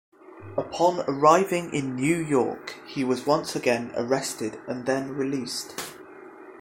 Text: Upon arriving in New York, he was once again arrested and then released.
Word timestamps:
Upon 0.57 1.01
arriving 1.07 1.71
in 1.75 1.95
New 1.95 2.17
York, 2.17 2.73
he 2.87 3.03
was 3.03 3.27
once 3.27 3.55
again 3.55 3.91
arrested 3.95 4.59
and 4.67 4.87
then 4.87 5.13
released. 5.15 5.75